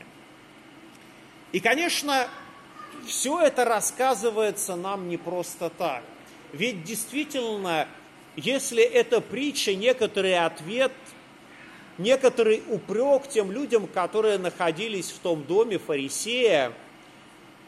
И, 1.51 1.59
конечно, 1.59 2.27
все 3.05 3.39
это 3.41 3.63
рассказывается 3.63 4.75
нам 4.75 5.07
не 5.07 5.17
просто 5.17 5.69
так. 5.69 6.03
Ведь 6.51 6.83
действительно 6.83 7.87
если 8.37 8.83
эта 8.83 9.19
притча 9.19 9.73
некоторый 9.73 10.37
ответ, 10.37 10.91
некоторый 11.97 12.61
упрек 12.69 13.27
тем 13.27 13.51
людям, 13.51 13.87
которые 13.87 14.37
находились 14.37 15.09
в 15.09 15.17
том 15.17 15.43
доме 15.43 15.79
фарисея, 15.79 16.71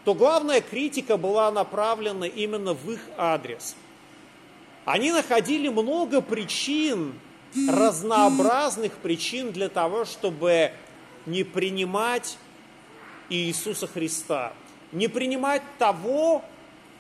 то 0.10 0.16
главная 0.16 0.60
критика 0.60 1.18
была 1.18 1.52
направлена 1.52 2.26
именно 2.26 2.74
в 2.74 2.92
их 2.92 3.00
адрес. 3.16 3.76
Они 4.84 5.12
находили 5.12 5.68
много 5.68 6.20
причин, 6.20 7.14
разнообразных 7.70 8.94
причин 8.94 9.52
для 9.52 9.70
того, 9.70 10.06
чтобы 10.06 10.72
не 11.28 11.44
принимать 11.44 12.40
Иисуса 13.30 13.86
Христа, 13.86 14.54
не 14.92 15.08
принимать 15.08 15.62
того, 15.78 16.44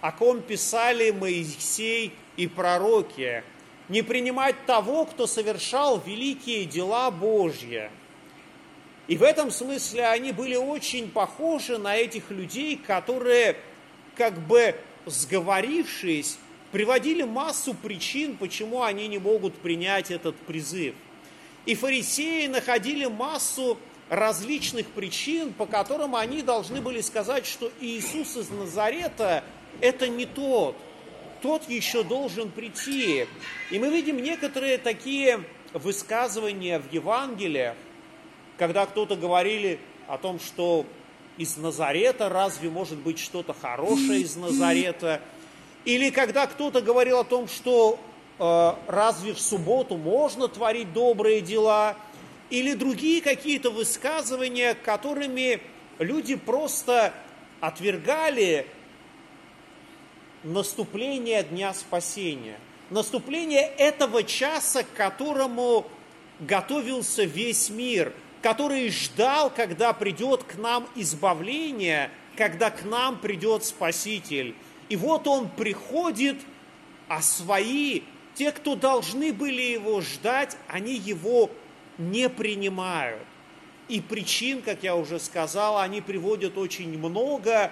о 0.02 0.12
ком 0.12 0.39
писали 0.41 1.10
Моисей 1.10 2.13
и 2.38 2.45
пророки, 2.45 3.43
не 3.88 4.04
принимать 4.04 4.67
того, 4.67 5.06
кто 5.06 5.26
совершал 5.26 6.00
великие 6.06 6.65
дела 6.65 7.10
Божьи. 7.10 7.89
И 9.10 9.17
в 9.17 9.24
этом 9.24 9.52
смысле 9.52 10.06
они 10.08 10.32
были 10.32 10.56
очень 10.56 11.10
похожи 11.10 11.78
на 11.78 11.98
этих 11.98 12.32
людей, 12.32 12.78
которые, 12.78 13.58
как 14.15 14.39
бы 14.39 14.76
сговорившись, 15.06 16.38
приводили 16.72 17.24
массу 17.24 17.74
причин, 17.74 18.38
почему 18.38 18.84
они 18.84 19.08
не 19.08 19.17
могут 19.17 19.56
принять 19.56 20.12
этот 20.12 20.38
призыв. 20.38 20.95
И 21.65 21.76
фарисеи 21.76 22.48
находили 22.48 23.06
массу 23.06 23.78
различных 24.10 24.88
причин, 24.88 25.52
по 25.54 25.65
которым 25.65 26.15
они 26.15 26.41
должны 26.41 26.80
были 26.80 27.02
сказать, 27.02 27.45
что 27.45 27.72
Иисус 27.82 28.38
из 28.38 28.50
Назарета– 28.50 29.43
это 29.82 30.08
не 30.08 30.26
тот– 30.26 30.78
тот 31.41 31.69
еще 31.69 32.04
должен 32.04 32.52
прийти. 32.52 33.26
И 33.72 33.80
мы 33.80 33.89
видим 33.89 34.22
некоторые 34.22 34.78
такие 34.78 35.43
высказывания 35.74 36.80
в 36.80 36.91
Евангелиях, 36.91 37.76
когда 38.60 38.86
кто-то 38.86 39.15
говорили 39.15 39.80
о 40.08 40.17
том, 40.17 40.39
что 40.39 40.86
из 41.38 41.56
Назарета 41.56 42.28
разве 42.28 42.69
может 42.69 42.98
быть 42.98 43.17
что-то 43.17 43.54
хорошее 43.54 44.19
из 44.19 44.36
Назарета, 44.36 45.22
или 45.86 46.10
когда 46.10 46.45
кто-то 46.45 46.82
говорил 46.82 47.19
о 47.19 47.24
том, 47.24 47.48
что 47.48 47.98
э, 48.38 48.74
разве 48.88 49.34
в 49.34 49.39
субботу 49.39 49.95
можно 49.95 50.50
творить 50.50 50.91
добрые 50.91 51.39
дела, 51.39 51.95
или 52.50 52.74
другие 52.74 53.22
какие-то 53.22 53.69
высказывания, 53.69 54.74
которыми 54.74 55.62
люди 55.98 56.36
просто 56.36 57.13
отвергали 57.62 58.67
наступление 60.43 61.43
Дня 61.43 61.74
Спасения, 61.74 62.60
наступление 62.89 63.62
этого 63.78 64.24
часа, 64.24 64.84
к 64.84 64.91
которому 64.98 65.86
готовился 66.41 67.24
весь 67.24 67.69
мир, 67.69 68.12
который 68.41 68.89
ждал, 68.89 69.49
когда 69.49 69.93
придет 69.93 70.43
к 70.43 70.56
нам 70.58 70.88
избавление, 70.95 72.12
когда 72.36 72.71
к 72.71 72.84
нам 72.86 73.19
придет 73.19 73.65
Спаситель. 73.65 74.56
И 74.88 74.95
вот 74.95 75.28
он 75.28 75.49
приходит, 75.49 76.38
а 77.08 77.21
свои, 77.21 78.02
те, 78.36 78.52
кто 78.52 78.75
должны 78.75 79.34
были 79.34 79.62
его 79.62 80.02
ждать, 80.02 80.58
они 80.67 80.95
его 80.95 81.52
не 81.97 82.30
принимают. 82.30 83.25
И 83.89 84.02
причин, 84.02 84.62
как 84.62 84.84
я 84.84 84.95
уже 84.95 85.19
сказал, 85.19 85.78
они 85.80 85.99
приводят 86.02 86.58
очень 86.58 86.97
много, 86.97 87.71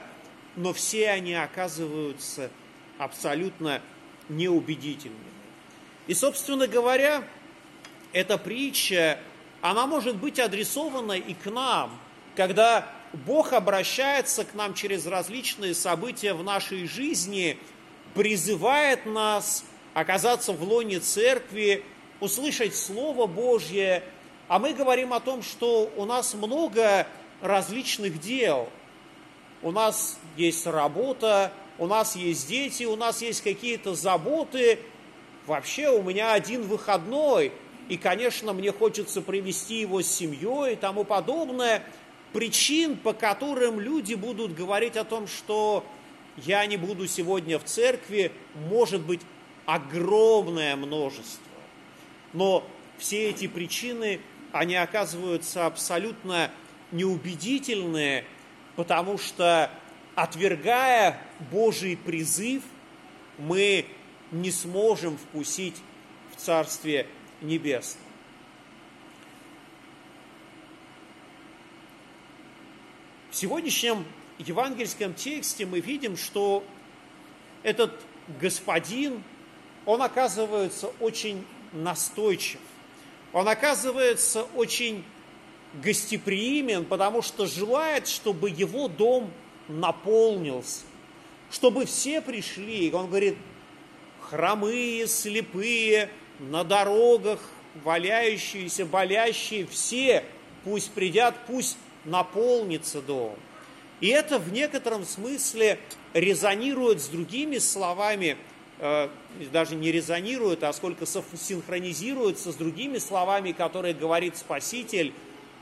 но 0.56 0.74
все 0.74 1.12
они 1.12 1.34
оказываются 1.34 2.50
абсолютно 2.98 3.82
неубедительными. 4.28 5.22
И, 6.08 6.14
собственно 6.14 6.68
говоря, 6.68 7.24
эта 8.14 8.38
притча, 8.38 9.20
она 9.62 9.88
может 9.88 10.16
быть 10.18 10.40
адресована 10.40 11.14
и 11.14 11.34
к 11.34 11.50
нам, 11.50 11.98
когда 12.36 12.88
Бог 13.14 13.54
обращается 13.54 14.46
к 14.46 14.54
нам 14.54 14.74
через 14.74 15.06
различные 15.06 15.74
события 15.74 16.34
в 16.34 16.44
нашей 16.44 16.88
жизни, 16.88 17.58
призывает 18.14 19.06
нас 19.06 19.64
оказаться 19.94 20.54
в 20.54 20.62
лоне 20.64 21.00
церкви, 21.00 21.84
услышать 22.20 22.76
Слово 22.76 23.28
Божье, 23.28 24.04
а 24.48 24.60
мы 24.60 24.74
говорим 24.74 25.14
о 25.14 25.20
том, 25.20 25.44
что 25.44 25.92
у 25.96 26.06
нас 26.06 26.34
много 26.34 27.08
различных 27.42 28.20
дел– 28.20 28.70
у 29.64 29.72
нас 29.72 30.20
есть 30.36 30.68
работа, 30.68 31.52
у 31.80 31.88
нас 31.88 32.16
есть 32.16 32.48
дети, 32.48 32.84
у 32.84 32.96
нас 32.96 33.22
есть 33.22 33.42
какие-то 33.42 33.96
заботы. 33.96 34.80
Вообще 35.48 35.90
у 35.90 36.04
меня 36.04 36.34
один 36.34 36.64
выходной, 36.64 37.52
и, 37.90 37.98
конечно, 37.98 38.54
мне 38.54 38.72
хочется 38.72 39.22
провести 39.22 39.82
его 39.82 40.02
с 40.02 40.08
семьей 40.08 40.74
и 40.74 40.76
тому 40.76 41.04
подобное. 41.04 41.84
Причин, 42.34 42.98
по 42.98 43.14
которым 43.14 43.80
люди 43.80 44.14
будут 44.14 44.54
говорить 44.54 44.98
о 44.98 45.04
том, 45.04 45.28
что 45.28 45.86
я 46.38 46.66
не 46.66 46.78
буду 46.78 47.08
сегодня 47.08 47.58
в 47.58 47.64
церкви, 47.64 48.32
может 48.70 49.02
быть 49.02 49.22
огромное 49.66 50.76
множество. 50.76 51.42
Но 52.34 52.68
все 52.98 53.30
эти 53.30 53.48
причины, 53.48 54.20
они 54.52 54.76
оказываются 54.76 55.66
абсолютно 55.66 56.52
неубедительные– 56.92 58.26
потому 58.78 59.18
что, 59.18 59.72
отвергая 60.16 61.20
Божий 61.52 61.98
призыв, 61.98 62.62
мы 63.40 63.86
не 64.32 64.52
сможем 64.52 65.18
вкусить 65.18 65.76
в 66.32 66.40
Царстве 66.40 67.08
небес. 67.42 67.98
В 73.30 73.36
сегодняшнем 73.36 74.06
евангельском 74.40 75.14
тексте 75.14 75.66
мы 75.66 75.80
видим, 75.80 76.18
что 76.18 76.64
этот 77.64 77.94
господин, 78.40 79.24
он 79.86 80.02
оказывается 80.02 80.88
очень 81.00 81.46
настойчив. 81.74 82.60
Он 83.34 83.48
оказывается 83.48 84.44
очень 84.56 85.04
гостеприимен, 85.84 86.86
потому 86.86 87.22
что 87.22 87.46
желает, 87.46 88.08
чтобы 88.08 88.50
его 88.50 88.88
дом 88.88 89.32
наполнился, 89.68 90.84
чтобы 91.52 91.86
все 91.86 92.22
пришли. 92.22 92.92
Он 92.94 93.08
говорит, 93.08 93.38
хромые, 94.22 95.08
слепые, 95.08 96.10
на 96.40 96.64
дорогах, 96.64 97.40
валяющиеся, 97.84 98.86
болящие, 98.86 99.66
все 99.66 100.24
пусть 100.64 100.92
придят, 100.92 101.36
пусть 101.48 101.78
наполнится 102.06 103.02
дом. 103.02 103.36
И 104.00 104.08
это 104.08 104.38
в 104.38 104.52
некотором 104.52 105.06
смысле 105.06 105.80
резонирует 106.14 107.02
с 107.02 107.08
другими 107.08 107.58
словами, 107.58 108.38
э, 108.80 109.10
даже 109.52 109.76
не 109.76 109.92
резонирует, 109.92 110.64
а 110.64 110.74
сколько 110.74 111.06
синхронизируется 111.06 112.52
с 112.52 112.56
другими 112.56 113.00
словами, 113.00 113.52
которые 113.52 113.94
говорит 113.94 114.38
Спаситель, 114.38 115.14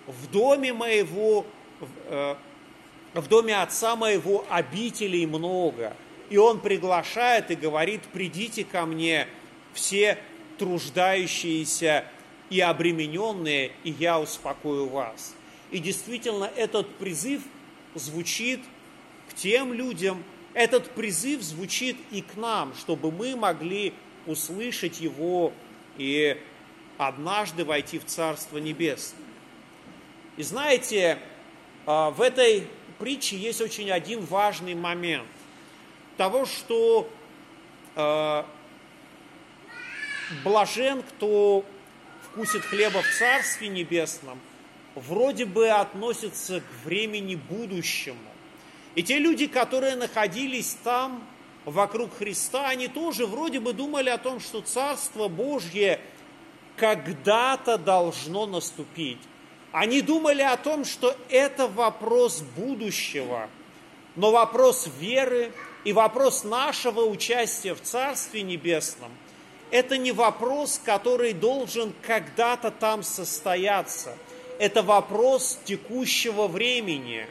в 0.06 0.30
доме 0.32 0.74
моего, 0.74 1.46
э, 2.08 2.36
в 3.14 3.28
доме 3.28 3.62
отца 3.62 3.96
моего 3.96 4.46
обителей 4.50 5.26
много. 5.26 5.96
И 6.30 6.38
он 6.38 6.60
приглашает 6.60 7.52
и 7.52 7.56
говорит, 7.56 8.02
придите 8.12 8.66
ко 8.66 8.86
мне 8.86 9.28
все 9.74 10.18
труждающиеся 10.58 12.06
и 12.50 12.60
обремененные, 12.60 13.72
и 13.84 13.92
я 13.92 14.20
успокою 14.20 14.88
вас. 14.88 15.36
И 15.72 15.80
действительно, 15.80 16.46
этот 16.56 16.96
призыв 16.96 17.42
звучит 17.96 18.62
к 19.30 19.34
тем 19.34 19.74
людям, 19.74 20.24
этот 20.54 20.92
призыв 20.92 21.42
звучит 21.42 21.98
и 22.12 22.22
к 22.22 22.36
нам, 22.36 22.74
чтобы 22.76 23.12
мы 23.12 23.36
могли 23.36 23.94
услышать 24.26 25.02
его 25.02 25.52
и 25.98 26.42
однажды 26.98 27.66
войти 27.66 28.00
в 28.00 28.06
Царство 28.06 28.58
Небесное. 28.58 29.20
И 30.38 30.44
знаете, 30.44 31.20
а, 31.86 32.12
в 32.12 32.22
этой 32.22 32.68
притче 33.00 33.38
есть 33.38 33.62
очень 33.62 33.92
один 33.92 34.24
важный 34.26 34.76
момент 34.76 35.28
того, 36.18 36.46
что 36.46 37.10
а, 37.96 38.46
блажен, 40.44 41.04
кто 41.04 41.66
вкусит 42.24 42.64
хлеба 42.64 43.02
в 43.02 43.18
Царстве 43.18 43.68
Небесном, 43.68 44.40
вроде 44.96 45.46
бы 45.46 45.70
относится 45.70 46.62
к 46.62 46.86
времени 46.86 47.36
будущему. 47.36 48.18
И 48.96 49.04
те 49.04 49.20
люди, 49.20 49.48
которые 49.48 49.96
находились 49.96 50.78
там, 50.84 51.24
вокруг 51.66 52.18
Христа, 52.18 52.68
они 52.70 52.88
тоже 52.88 53.26
вроде 53.26 53.60
бы 53.60 53.74
думали 53.74 54.10
о 54.10 54.18
том, 54.18 54.40
что 54.40 54.62
Царство 54.62 55.28
Божье 55.28 56.00
когда-то 56.78 57.78
должно 57.78 58.46
наступить. 58.46 59.20
Они 59.72 60.02
думали 60.02 60.42
о 60.42 60.56
том, 60.56 60.86
что 60.86 61.16
это 61.30 61.68
вопрос 61.68 62.42
будущего, 62.56 63.50
но 64.16 64.32
вопрос 64.32 64.90
веры 65.00 65.52
и 65.84 65.92
вопрос 65.92 66.46
нашего 66.46 67.02
участия 67.02 67.74
в 67.74 67.82
Царстве 67.82 68.42
Небесном– 68.42 69.12
это 69.72 69.98
не 69.98 70.12
вопрос, 70.12 70.80
который 70.84 71.34
должен 71.34 71.94
когда-то 72.02 72.72
там 72.72 73.04
состояться. 73.04 74.18
Это 74.60 74.84
вопрос 74.84 75.60
текущего 75.66 76.48
времени. 76.48 77.28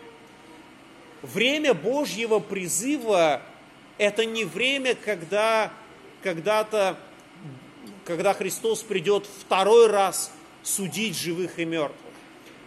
Время 1.22 1.72
Божьего 1.72 2.38
призыва– 2.38 3.40
это 3.98 4.24
не 4.24 4.44
время, 4.44 4.94
когда 4.94 5.72
когда-то, 6.22 6.98
когда 8.04 8.34
Христос 8.34 8.82
придет 8.82 9.26
второй 9.26 9.86
раз 9.86 10.30
судить 10.62 11.16
живых 11.16 11.58
и 11.58 11.64
мертвых. 11.64 11.98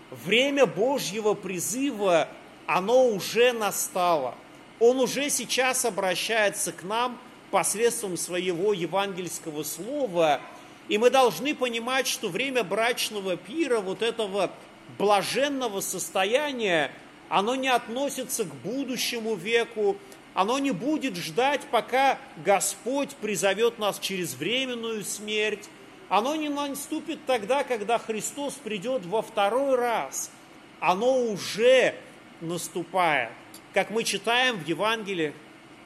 Время 0.10 0.66
Божьего 0.66 1.34
призыва, 1.34 2.30
оно 2.66 3.08
уже 3.08 3.52
настало. 3.52 4.36
Он 4.80 5.00
уже 5.00 5.30
сейчас 5.30 5.86
обращается 5.86 6.72
к 6.72 6.84
нам– 6.84 7.20
посредством 7.52 8.18
своего 8.18 8.74
евангельского 8.74 9.64
слова. 9.64 10.42
И 10.88 10.98
мы 10.98 11.10
должны 11.10 11.54
понимать, 11.54 12.08
что 12.08 12.30
время 12.30 12.64
брачного 12.64 13.38
пира, 13.38 13.80
вот 13.80 14.02
этого 14.02 14.52
блаженного 14.98 15.82
состояния, 15.82 16.92
оно 17.30 17.56
не 17.56 17.68
относится 17.68 18.46
к 18.46 18.56
будущему 18.56 19.36
веку, 19.36 19.98
оно 20.34 20.60
не 20.60 20.72
будет 20.72 21.16
ждать, 21.16 21.62
пока 21.72 22.20
Господь 22.46 23.16
призовет 23.16 23.80
нас 23.80 24.00
через 24.00 24.36
временную 24.36 25.04
смерть. 25.04 25.68
Оно 26.10 26.36
не 26.36 26.48
наступит 26.48 27.26
тогда, 27.26 27.64
когда 27.64 27.98
Христос 27.98 28.54
придет 28.54 29.06
во 29.06 29.22
второй 29.22 29.76
раз. 29.76 30.32
Оно 30.80 31.20
уже 31.24 31.96
наступает. 32.40 33.32
Как 33.74 33.90
мы 33.90 34.04
читаем 34.04 34.58
в 34.58 34.68
Евангелии, 34.68 35.34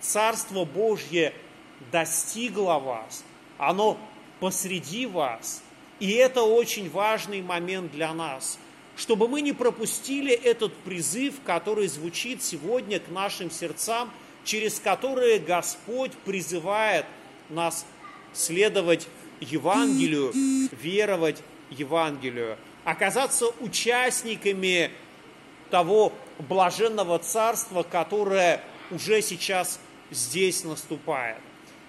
Царство 0.01 0.65
Божье 0.65 1.33
достигло 1.91 2.79
вас, 2.79 3.23
оно 3.57 3.97
посреди 4.39 5.05
вас. 5.05 5.63
И 5.99 6.11
это 6.11 6.41
очень 6.41 6.89
важный 6.89 7.41
момент 7.41 7.91
для 7.91 8.13
нас, 8.13 8.57
чтобы 8.97 9.27
мы 9.27 9.41
не 9.41 9.53
пропустили 9.53 10.31
этот 10.33 10.75
призыв, 10.77 11.35
который 11.45 11.87
звучит 11.87 12.41
сегодня 12.43 12.99
к 12.99 13.09
нашим 13.09 13.51
сердцам, 13.51 14.11
через 14.43 14.79
которые 14.79 15.39
Господь 15.39 16.11
призывает 16.25 17.05
нас 17.49 17.85
следовать 18.33 19.07
Евангелию, 19.39 20.31
веровать 20.71 21.43
Евангелию, 21.69 22.57
оказаться 22.83 23.47
участниками 23.59 24.91
того 25.69 26.13
блаженного 26.39 27.19
царства, 27.19 27.83
которое 27.83 28.61
уже 28.89 29.21
сейчас 29.21 29.79
здесь 30.09 30.63
наступает. 30.63 31.37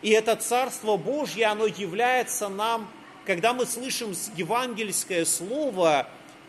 И 0.02 0.10
это 0.10 0.34
Царство 0.34 0.96
Божье, 0.96 1.46
оно 1.46 1.66
является 1.66 2.48
нам, 2.48 2.88
когда 3.24 3.54
мы 3.54 3.66
слышим 3.66 4.14
евангельское 4.34 5.24
слово, 5.24 6.08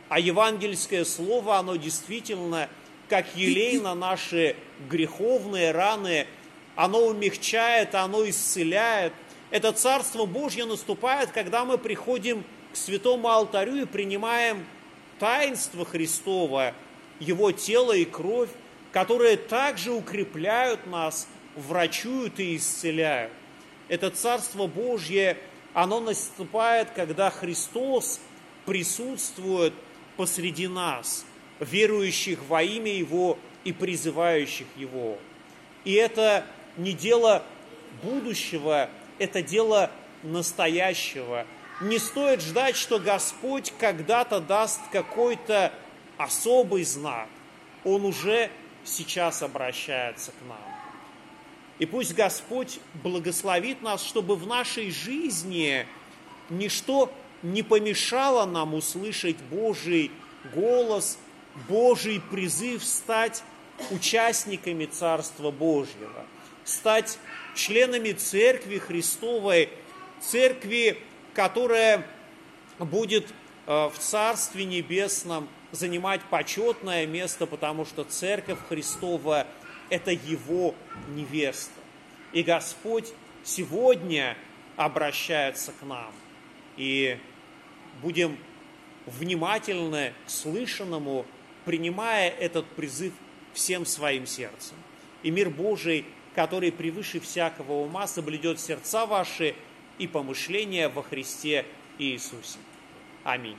а 0.10 0.20
евангельское 0.20 1.06
слово, 1.06 1.58
оно 1.58 1.76
действительно, 1.76 2.68
как 3.10 3.36
елей 3.36 3.80
на 3.80 3.94
наши 3.94 4.56
греховные 4.90 5.72
раны, 5.72 6.26
оно 6.76 7.06
умягчает, 7.06 7.94
оно 7.94 8.28
исцеляет. 8.28 9.14
Это 9.52 9.72
Царство 9.72 10.26
Божье 10.26 10.66
наступает, 10.66 11.30
когда 11.30 11.64
мы 11.64 11.78
приходим 11.78 12.44
к 12.72 12.76
святому 12.76 13.30
алтарю 13.30 13.84
и 13.84 13.86
принимаем 13.86 14.66
таинство 15.20 15.86
Христова, 15.86 16.74
Его 17.20 17.52
тело 17.52 17.92
и 17.92 18.04
кровь, 18.04 18.50
которые 18.92 19.38
также 19.38 19.92
укрепляют 19.92 20.88
нас, 20.88 21.28
врачуют 21.56 22.40
и 22.40 22.56
исцеляют 22.56 23.32
это 23.88 24.10
Царство 24.10 24.68
Божье, 24.68 25.38
оно 25.74 26.00
наступает, 26.00 26.92
когда 26.92 27.30
Христос 27.30 28.20
присутствует 28.66 29.74
посреди 30.18 30.68
нас, 30.68 31.26
верующих 31.60 32.40
во 32.48 32.62
имя 32.62 32.94
Его 32.94 33.38
и 33.64 33.74
призывающих 33.74 34.68
Его. 34.76 35.18
И 35.84 35.94
это 35.94 36.46
не 36.78 36.94
дело 36.94 37.44
будущего, 38.02 38.90
это 39.20 39.42
дело 39.42 39.92
настоящего. 40.24 41.46
Не 41.82 42.00
стоит 42.00 42.42
ждать, 42.42 42.76
что 42.76 43.00
Господь 43.00 43.74
когда-то 43.78 44.40
даст 44.40 44.80
какой-то 44.92 45.74
особый 46.18 46.84
знак. 46.84 47.28
Он 47.84 48.06
уже 48.06 48.50
сейчас 48.86 49.42
обращается 49.42 50.32
к 50.32 50.48
нам. 50.48 50.73
И 51.80 51.86
пусть 51.86 52.14
Господь 52.14 52.80
благословит 52.94 53.82
нас, 53.82 54.06
чтобы 54.06 54.36
в 54.36 54.46
нашей 54.46 54.92
жизни 54.92 55.88
ничто 56.50 57.12
не 57.42 57.64
помешало 57.64 58.46
нам 58.46 58.74
услышать 58.74 59.38
Божий 59.50 60.12
голос, 60.54 61.18
Божий 61.68 62.22
призыв 62.32 62.84
стать 62.84 63.44
участниками 63.90 64.86
Царства 64.86 65.52
Божьего, 65.52 66.26
стать 66.64 67.18
членами 67.56 68.12
Церкви 68.12 68.78
Христовой, 68.78 69.70
Церкви, 70.22 70.98
которая 71.34 72.06
будет 72.78 73.28
э, 73.66 73.90
в 73.90 73.98
Царстве 73.98 74.66
Небесном 74.66 75.50
занимать 75.72 76.22
почетное 76.30 77.08
место, 77.08 77.48
потому 77.48 77.86
что 77.86 78.04
Церковь 78.04 78.60
Христова– 78.70 79.48
это 79.90 80.12
его 80.12 80.76
невеста. 81.10 81.80
И 82.32 82.44
Господь 82.44 83.14
сегодня 83.44 84.38
обращается 84.76 85.72
к 85.72 85.84
нам. 85.86 86.12
И 86.78 87.18
будем 88.02 88.38
внимательны 89.06 90.14
к 90.26 90.30
слышанному, 90.30 91.26
принимая 91.66 92.30
этот 92.30 92.66
призыв 92.68 93.14
всем 93.54 93.86
своим 93.86 94.26
сердцем. 94.26 94.76
И 95.22 95.32
мир 95.32 95.50
Божий, 95.50 96.06
который 96.36 96.72
превыше 96.72 97.20
всякого 97.20 97.74
ума, 97.74 98.08
соблюдет 98.08 98.60
сердца 98.60 99.06
ваши 99.06 99.56
и 100.00 100.08
помышления 100.08 100.90
во 100.90 101.04
Христе 101.04 101.66
Иисусе. 102.00 102.58
Аминь. 103.24 103.58